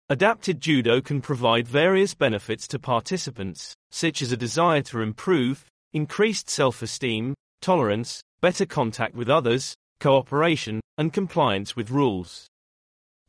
Adapted 0.10 0.60
judo 0.60 1.00
can 1.00 1.22
provide 1.22 1.68
various 1.68 2.14
benefits 2.14 2.68
to 2.68 2.80
participants, 2.80 3.74
such 3.92 4.22
as 4.22 4.32
a 4.32 4.38
desire 4.38 4.82
to 4.82 5.00
improve, 5.00 5.66
increased 5.94 6.50
self-esteem, 6.50 7.34
tolerance, 7.62 8.22
better 8.42 8.66
contact 8.66 9.16
with 9.16 9.30
others, 9.30 9.74
cooperation, 10.02 10.82
and 10.98 11.14
compliance 11.14 11.76
with 11.76 11.92
rules. 11.92 12.48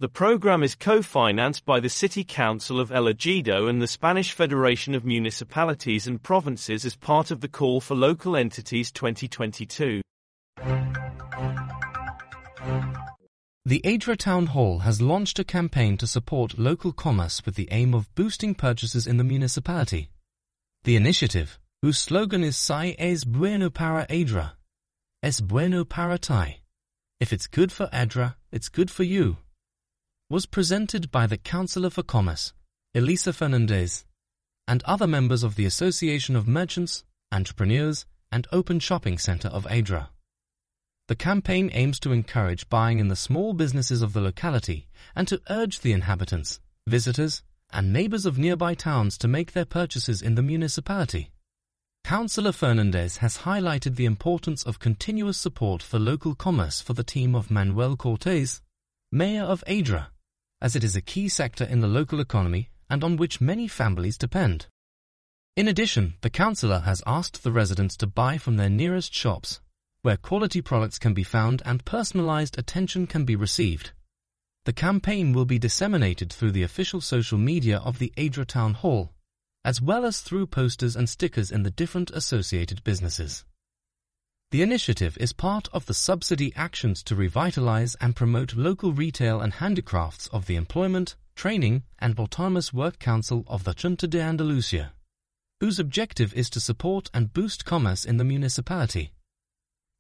The 0.03 0.09
program 0.09 0.65
is 0.65 0.75
co-financed 0.75 1.65
by 1.65 1.79
the 1.79 1.89
City 1.89 2.25
Council 2.25 2.81
of 2.81 2.91
El 2.91 3.05
Ejido 3.05 3.71
and 3.71 3.81
the 3.81 3.87
Spanish 3.87 4.33
Federation 4.33 4.97
of 4.97 5.05
Municipalities 5.05 6.09
and 6.09 6.21
Provinces 6.21 6.85
as 6.85 6.97
part 6.97 7.31
of 7.31 7.41
the 7.41 7.47
Call 7.47 7.81
for 7.81 7.95
Local 7.95 8.37
Entities 8.37 8.91
2022. 8.91 10.03
The 13.65 13.81
Adra 13.85 14.17
Town 14.17 14.47
Hall 14.47 14.81
has 14.81 15.01
launched 15.01 15.39
a 15.39 15.45
campaign 15.45 15.97
to 15.99 16.09
support 16.09 16.59
local 16.59 16.91
commerce 16.91 17.47
with 17.47 17.55
the 17.55 17.69
aim 17.71 17.95
of 17.95 18.13
boosting 18.17 18.57
purchases 18.57 19.07
in 19.07 19.19
the 19.19 19.23
municipality. 19.23 20.11
The 20.83 20.97
initiative, 20.97 21.61
whose 21.81 21.99
slogan 21.99 22.43
is 22.43 22.57
Sai 22.57 22.97
es 22.99 23.23
bueno 23.23 23.71
para 23.71 24.09
Adra, 24.11 24.55
es 25.23 25.41
bueno 25.41 25.85
para 25.85 26.19
ti. 26.19 26.61
If 27.21 27.33
it's 27.33 27.47
good 27.47 27.71
for 27.71 27.87
Adra, 27.93 28.35
it's 28.51 28.69
good 28.69 28.91
for 28.91 29.05
you, 29.05 29.37
was 30.33 30.47
presented 30.47 31.11
by 31.11 31.27
the 31.27 31.37
Councillor 31.37 31.91
for 31.91 32.03
Commerce, 32.03 32.55
Elisa 32.95 33.35
Fernandez, 33.35 34.07
and 34.67 34.83
other 34.85 35.07
members 35.07 35.43
of 35.43 35.57
the 35.57 35.67
Association 35.67 36.35
of 36.35 36.49
Merchants, 36.49 37.05
Entrepreneurs, 37.31 38.07
and 38.33 38.49
Open 38.51 38.81
Shopping 38.81 39.19
Centre 39.19 39.49
of 39.49 39.67
Adra. 39.67 40.09
The 41.09 41.17
campaign 41.17 41.69
aims 41.75 42.01
to 42.01 42.13
encourage 42.13 42.71
buying 42.71 42.99
in 42.99 43.09
the 43.09 43.15
small 43.15 43.53
businesses 43.53 44.01
of 44.01 44.15
the 44.15 44.23
locality 44.23 44.87
and 45.15 45.29
to 45.29 45.43
urge 45.51 45.81
the 45.81 45.93
inhabitants, 45.93 46.61
visitors, 46.87 47.43
and 47.71 47.93
neighbours 47.93 48.25
of 48.25 48.39
nearby 48.39 48.73
towns 48.73 49.19
to 49.19 49.29
make 49.29 49.53
their 49.53 49.67
purchases 49.67 50.23
in 50.23 50.35
the 50.35 50.43
municipality. 50.43 51.31
Councillor 52.05 52.53
Fernandez 52.53 53.19
has 53.19 53.39
highlighted 53.45 53.97
the 53.97 54.07
importance 54.07 54.63
of 54.63 54.79
continuous 54.79 55.37
support 55.37 55.83
for 55.83 55.99
local 55.99 56.35
commerce 56.35 56.81
for 56.81 56.95
the 56.95 57.05
team 57.05 57.35
of 57.35 57.51
Manuel 57.51 57.97
Cortes, 57.97 58.63
Mayor 59.13 59.43
of 59.43 59.63
Adra, 59.67 60.07
as 60.63 60.77
it 60.77 60.85
is 60.85 60.95
a 60.95 61.03
key 61.03 61.29
sector 61.29 61.65
in 61.65 61.81
the 61.81 61.89
local 61.89 62.21
economy 62.21 62.71
and 62.89 63.03
on 63.03 63.17
which 63.17 63.41
many 63.41 63.67
families 63.67 64.17
depend. 64.17 64.67
In 65.57 65.69
addition, 65.69 66.15
the 66.23 66.31
councillor 66.31 66.79
has 66.81 67.03
asked 67.05 67.43
the 67.43 67.53
residents 67.53 67.97
to 67.97 68.07
buy 68.07 68.39
from 68.39 68.57
their 68.57 68.71
nearest 68.71 69.13
shops, 69.13 69.61
where 70.03 70.17
quality 70.17 70.63
products 70.63 70.99
can 70.99 71.13
be 71.13 71.25
found 71.25 71.63
and 71.67 71.85
personalized 71.85 72.59
attention 72.59 73.07
can 73.07 73.25
be 73.25 73.37
received. 73.37 73.91
The 74.65 74.73
campaign 74.73 75.33
will 75.33 75.45
be 75.45 75.59
disseminated 75.59 76.33
through 76.33 76.53
the 76.53 76.63
official 76.63 77.01
social 77.01 77.39
media 77.39 77.79
of 77.79 77.99
the 77.99 78.13
Adra 78.17 78.47
Town 78.47 78.75
Hall, 78.75 79.13
as 79.65 79.83
well 79.83 80.05
as 80.05 80.21
through 80.21 80.47
posters 80.47 80.95
and 80.95 81.09
stickers 81.09 81.51
in 81.51 81.65
the 81.65 81.71
different 81.71 82.11
associated 82.13 82.85
businesses. 82.85 83.45
The 84.53 84.61
initiative 84.61 85.17
is 85.19 85.33
part 85.33 85.69
of 85.73 85.87
the 85.87 85.95
subsidy 85.95 86.53
actions 86.55 87.03
to 87.05 87.17
revitalize 87.17 87.95
and 88.03 88.15
promote 88.15 88.55
local 88.55 88.93
retail 88.93 89.41
and 89.41 89.55
handicrafts 89.55 90.27
of 90.27 90.45
the 90.45 90.57
Employment, 90.57 91.17
Training 91.35 91.85
and 91.99 92.19
Autonomous 92.19 92.71
Work 92.71 92.99
Council 92.99 93.47
of 93.49 93.65
the 93.65 93.73
Junta 93.73 94.07
de 94.07 94.21
Andalusia, 94.21 94.93
whose 95.61 95.79
objective 95.79 96.35
is 96.35 96.51
to 96.51 96.61
support 96.61 97.09
and 97.15 97.33
boost 97.33 97.65
commerce 97.65 98.05
in 98.05 98.19
the 98.19 98.25
municipality. 98.25 99.13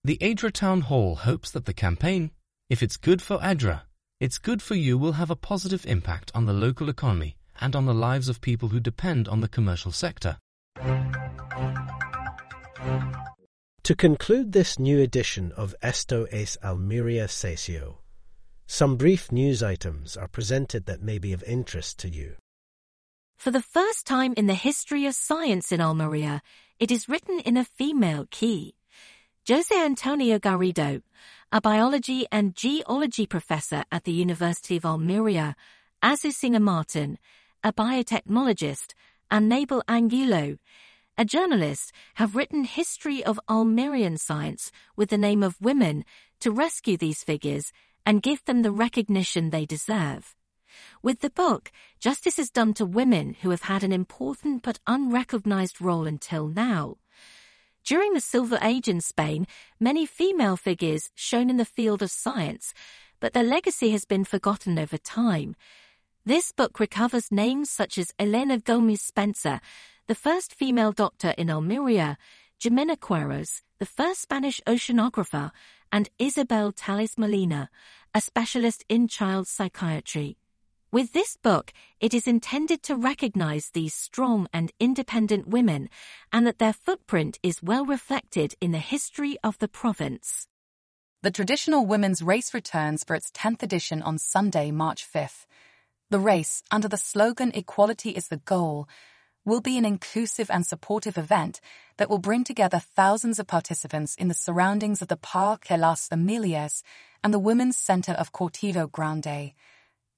The 0.05 0.19
Adra 0.19 0.53
Town 0.53 0.83
Hall 0.83 1.15
hopes 1.15 1.51
that 1.53 1.65
the 1.65 1.73
campaign, 1.73 2.31
if 2.69 2.83
it's 2.83 2.99
good 2.99 3.23
for 3.23 3.39
Adra, 3.39 3.85
it's 4.21 4.37
good 4.37 4.61
for 4.61 4.75
you 4.75 4.99
will 4.99 5.13
have 5.13 5.31
a 5.31 5.35
positive 5.35 5.87
impact 5.87 6.31
on 6.35 6.45
the 6.45 6.53
local 6.53 6.91
economy 6.91 7.39
and 7.59 7.75
on 7.75 7.87
the 7.87 7.95
lives 7.95 8.29
of 8.29 8.43
people 8.43 8.69
who 8.69 8.81
depend 8.81 9.29
on 9.29 9.41
the 9.41 9.49
commercial 9.49 9.93
sector. 9.93 10.37
To 13.87 13.97
conclude 13.97 14.53
this 14.53 14.79
new 14.79 15.01
edition 15.01 15.51
of 15.57 15.75
Esto 15.83 16.29
es 16.31 16.57
Almeria 16.63 17.27
Sesio, 17.27 17.97
some 18.69 18.97
brief 18.97 19.33
news 19.33 19.61
items 19.61 20.17
are 20.17 20.29
presented 20.29 20.87
that 20.87 21.03
may 21.03 21.19
be 21.19 21.33
of 21.33 21.43
interest 21.43 21.99
to 21.99 22.09
you. 22.09 22.37
For 23.37 23.51
the 23.51 23.61
first 23.61 24.07
time 24.07 24.35
in 24.37 24.47
the 24.47 24.55
history 24.55 25.05
of 25.07 25.17
science 25.17 25.73
in 25.73 25.81
Almeria, 25.81 26.43
it 26.79 26.93
is 26.93 27.09
written 27.09 27.41
in 27.41 27.57
a 27.57 27.65
female 27.65 28.29
key. 28.31 28.77
Jose 29.49 29.75
Antonio 29.75 30.39
Garrido, 30.39 31.03
a 31.51 31.61
biology 31.61 32.25
and 32.31 32.55
geology 32.55 33.27
professor 33.27 33.83
at 33.91 34.05
the 34.05 34.13
University 34.13 34.77
of 34.77 34.87
Almeria, 34.87 35.57
Azucena 36.05 36.63
Martin, 36.63 37.19
a 37.65 37.73
biotechnologist, 37.73 38.95
and 39.29 39.49
Mabel 39.49 39.83
Angulo, 39.89 40.59
a 41.19 41.25
journalist, 41.25 41.93
have 42.15 42.35
written 42.35 42.65
history 42.65 43.23
of 43.25 43.41
Almerian 43.49 44.17
science 44.17 44.73
with 44.97 45.11
the 45.11 45.19
name 45.19 45.43
of 45.43 45.61
women 45.61 46.05
to 46.41 46.51
rescue 46.51 46.97
these 46.97 47.23
figures 47.23 47.73
and 48.07 48.23
give 48.23 48.45
them 48.45 48.63
the 48.63 48.73
recognition 48.73 49.51
they 49.51 49.67
deserve. 49.67 50.35
With 51.03 51.21
the 51.21 51.31
book, 51.31 51.71
justice 52.01 52.39
is 52.39 52.51
done 52.51 52.75
to 52.75 52.87
women 52.87 53.37
who 53.43 53.51
have 53.51 53.63
had 53.63 53.85
an 53.85 53.93
important 53.93 54.63
but 54.63 54.81
unrecognized 54.87 55.81
role 55.81 56.07
until 56.07 56.49
now. 56.49 56.97
During 57.85 58.15
the 58.15 58.21
Silver 58.21 58.59
Age 58.63 58.89
in 58.89 59.01
Spain, 59.01 59.47
many 59.81 60.07
female 60.07 60.57
figures 60.57 61.11
shone 61.15 61.51
in 61.51 61.57
the 61.57 61.65
field 61.65 62.01
of 62.01 62.11
science, 62.11 62.73
but 63.21 63.33
their 63.33 63.45
legacy 63.45 63.91
has 63.91 64.05
been 64.05 64.25
forgotten 64.25 64.79
over 64.79 64.97
time. 64.97 65.57
This 66.25 66.53
book 66.53 66.79
recovers 66.79 67.33
names 67.33 67.71
such 67.71 67.99
as 67.99 68.15
Elena 68.19 68.59
Gomez 68.59 69.03
Spencer, 69.03 69.61
the 70.13 70.31
first 70.31 70.55
female 70.55 70.93
doctor 70.93 71.31
in 71.39 71.49
Almeria, 71.49 72.19
Jimena 72.61 72.99
Quiros, 72.99 73.63
the 73.79 73.87
first 73.87 74.21
Spanish 74.21 74.61
oceanographer, 74.67 75.51
and 75.91 76.11
Isabel 76.19 76.71
Tales 76.71 77.17
Molina, 77.17 77.71
a 78.15 78.21
specialist 78.21 78.85
in 78.91 79.09
child 79.09 79.49
psychiatry. 79.49 80.37
With 80.91 81.15
this 81.15 81.39
book, 81.39 81.73
it 81.99 82.13
is 82.13 82.27
intended 82.27 82.83
to 82.83 82.95
recognize 82.95 83.71
these 83.71 83.95
strong 83.95 84.49
and 84.53 84.71
independent 84.79 85.49
women 85.49 85.89
and 86.31 86.47
that 86.47 86.59
their 86.59 86.75
footprint 86.75 87.39
is 87.43 87.63
well 87.63 87.87
reflected 87.87 88.55
in 88.61 88.73
the 88.73 88.87
history 88.93 89.39
of 89.43 89.59
the 89.61 89.69
province. 89.83 90.47
The 91.23 91.31
traditional 91.31 91.87
women's 91.87 92.21
race 92.21 92.53
returns 92.53 93.03
for 93.03 93.17
its 93.17 93.31
10th 93.31 93.63
edition 93.63 94.03
on 94.03 94.19
Sunday, 94.19 94.73
March 94.73 95.11
5th. 95.11 95.47
The 96.11 96.21
race, 96.21 96.63
under 96.71 96.89
the 96.89 96.99
slogan 96.99 97.53
Equality 97.55 98.11
is 98.11 98.29
the 98.29 98.37
Goal, 98.37 98.87
will 99.45 99.61
be 99.61 99.77
an 99.77 99.85
inclusive 99.85 100.51
and 100.51 100.65
supportive 100.65 101.19
event 101.19 101.61
that 101.97 102.09
will 102.09 102.19
bring 102.19 102.45
together 102.45 102.79
thousands 102.79 103.39
of 103.39 103.47
participants 103.47 104.15
in 104.15 104.29
the 104.29 104.35
surroundings 104.35 105.03
of 105.03 105.09
the 105.09 105.17
Parque 105.17 105.71
Las 105.71 106.09
Familias 106.09 106.83
and 107.25 107.35
the 107.35 107.39
Women's 107.39 107.77
Center 107.77 108.13
of 108.13 108.33
Cortijo 108.33 108.91
Grande. 108.91 109.53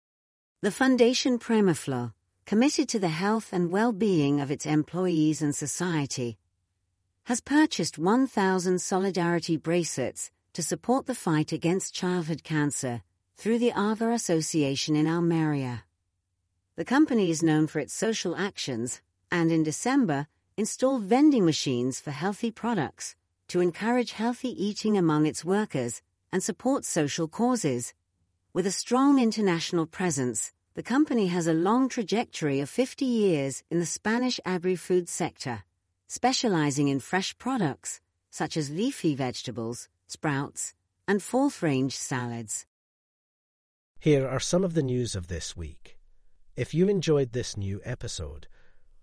The 0.63 0.71
Foundation 0.71 1.39
Primaflor 1.39 2.13
committed 2.49 2.89
to 2.89 2.99
the 2.99 3.11
health 3.11 3.53
and 3.53 3.71
well-being 3.71 4.41
of 4.41 4.51
its 4.51 4.65
employees 4.65 5.43
and 5.43 5.55
society, 5.55 6.39
has 7.25 7.43
purchased 7.43 7.99
1,000 7.99 8.81
Solidarity 8.81 9.59
bracelets 9.59 10.31
to 10.55 10.63
support 10.63 11.05
the 11.05 11.15
fight 11.15 11.53
against 11.53 11.93
childhood 11.93 12.43
cancer 12.43 13.03
through 13.37 13.59
the 13.59 13.73
AVA 13.77 14.13
Association 14.13 14.97
in 14.97 15.07
Almeria. 15.07 15.85
The 16.77 16.87
company 16.87 17.31
is 17.31 17.43
known 17.43 17.67
for 17.67 17.81
its 17.81 17.93
social 17.93 18.35
actions 18.35 19.03
and 19.31 19.53
in 19.53 19.63
December 19.63 20.27
installed 20.57 21.03
vending 21.03 21.45
machines 21.45 22.01
for 22.01 22.13
healthy 22.13 22.51
products 22.51 23.15
to 23.49 23.61
encourage 23.61 24.13
healthy 24.13 24.53
eating 24.57 24.97
among 24.97 25.27
its 25.27 25.45
workers 25.45 26.01
and 26.33 26.43
support 26.43 26.87
social 26.87 27.29
causes. 27.29 27.93
With 28.55 28.67
a 28.67 28.73
strong 28.73 29.21
international 29.21 29.85
presence, 29.85 30.51
the 30.79 30.83
company 30.85 31.27
has 31.27 31.49
a 31.49 31.53
long 31.53 31.89
trajectory 31.89 32.61
of 32.61 32.71
50 32.71 33.05
years 33.05 33.65
in 33.69 33.81
the 33.81 33.85
Spanish 33.85 34.39
agri-food 34.45 35.09
sector, 35.09 35.65
specializing 36.07 36.87
in 36.87 37.01
fresh 37.01 37.37
products 37.37 38.01
such 38.31 38.57
as 38.57 38.71
leafy 38.71 39.17
vegetables, 39.17 39.89
sprouts, 40.07 40.75
and 41.09 41.21
fourth-range 41.21 41.97
salads. 41.97 42.65
Here 43.99 44.25
are 44.25 44.39
some 44.39 44.63
of 44.63 44.75
the 44.75 44.85
news 44.85 45.17
of 45.17 45.27
this 45.27 45.57
week. 45.57 45.99
If 46.55 46.73
you 46.73 46.89
enjoyed 46.89 47.33
this 47.33 47.57
new 47.57 47.81
episode, 47.85 48.47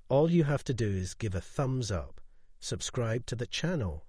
all 0.08 0.32
you 0.32 0.46
have 0.46 0.64
to 0.64 0.74
do 0.74 0.88
is 0.88 1.14
give 1.14 1.36
a 1.36 1.42
thumbs 1.42 1.92
up, 1.92 2.22
subscribe 2.62 3.26
to 3.26 3.36
the 3.36 3.48
channel, 3.48 4.06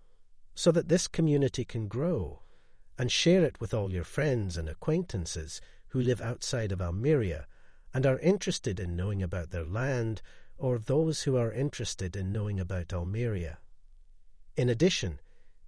so 0.54 0.70
that 0.70 0.88
this 0.88 1.08
community 1.08 1.64
can 1.64 1.88
grow, 1.88 2.42
and 2.96 3.10
share 3.10 3.42
it 3.42 3.60
with 3.60 3.74
all 3.74 3.92
your 3.92 4.04
friends 4.04 4.56
and 4.56 4.68
acquaintances 4.68 5.60
who 5.88 6.00
live 6.00 6.20
outside 6.20 6.70
of 6.70 6.80
Almeria 6.80 7.48
and 7.96 8.04
are 8.04 8.18
interested 8.18 8.78
in 8.78 8.94
knowing 8.94 9.22
about 9.22 9.48
their 9.48 9.64
land 9.64 10.20
or 10.58 10.78
those 10.78 11.22
who 11.22 11.34
are 11.34 11.50
interested 11.50 12.14
in 12.14 12.30
knowing 12.30 12.60
about 12.60 12.92
Almeria. 12.92 13.56
In 14.54 14.68
addition, 14.68 15.18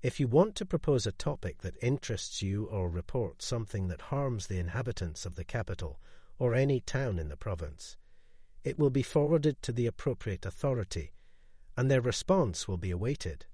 if 0.03 0.21
you 0.21 0.29
want 0.29 0.55
to 0.57 0.67
propose 0.67 1.07
a 1.07 1.13
topic 1.13 1.63
that 1.63 1.83
interests 1.83 2.43
you 2.43 2.67
or 2.67 2.91
report 2.91 3.41
something 3.41 3.89
that 3.89 4.13
harms 4.13 4.47
the 4.47 4.59
inhabitants 4.59 5.25
of 5.25 5.37
the 5.37 5.43
capital 5.43 6.03
or 6.39 6.55
any 6.55 6.81
town 6.81 7.19
in 7.19 7.31
the 7.31 7.37
province, 7.39 7.97
it 8.63 8.79
will 8.79 8.91
be 8.91 9.03
forwarded 9.03 9.63
to 9.63 9.73
the 9.73 9.87
appropriate 9.87 10.45
authority, 10.45 11.15
and 11.79 11.91
their 11.91 12.03
response 12.03 12.69
will 12.69 12.77
be 12.77 12.91
awaited. 12.91 13.47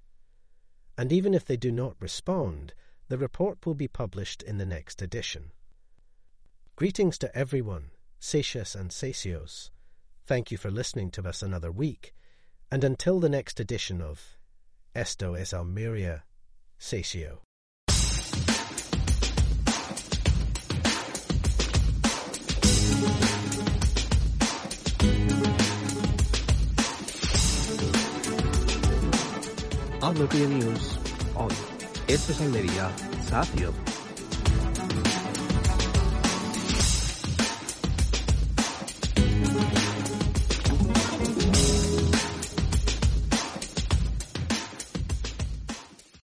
And 0.97 1.13
even 1.13 1.33
if 1.33 1.45
they 1.45 1.55
do 1.55 1.71
not 1.71 1.95
respond, 2.01 2.73
the 3.07 3.17
report 3.17 3.65
will 3.65 3.73
be 3.73 3.87
published 3.87 4.43
in 4.43 4.57
the 4.57 4.65
next 4.65 5.01
edition. 5.01 5.53
Greetings 6.75 7.17
to 7.19 7.33
everyone, 7.33 7.91
Satius 8.19 8.75
and 8.75 8.89
Satios. 8.89 9.69
Thank 10.25 10.51
you 10.51 10.57
for 10.57 10.71
listening 10.71 11.11
to 11.11 11.27
us 11.27 11.43
another 11.43 11.71
week, 11.71 12.13
and 12.71 12.83
until 12.83 13.19
the 13.19 13.29
next 13.29 13.59
edition 13.59 14.01
of 14.01 14.37
Esto 14.95 15.35
es 15.35 15.53
Almeria, 15.53 16.23
Satio. 16.79 17.39
Almeria 30.01 30.47
News 30.47 30.97
on 31.35 31.49
Esto 32.07 32.31
es 32.31 32.41
Almería, 32.41 32.91
Satio. 33.27 33.94